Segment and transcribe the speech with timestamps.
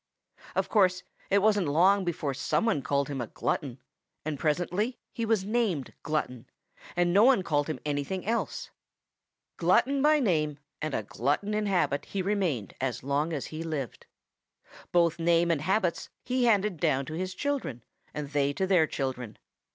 [0.55, 3.77] Of course it wasn't long before some one called him a glutton,
[4.25, 6.47] and presently he was named Glutton,
[6.95, 8.71] and no one called him anything else.
[9.57, 14.07] Glutton by name and a glutton in habit he remained as long as he lived.
[14.91, 19.37] Both name and habits he handed down to his children and they to their children.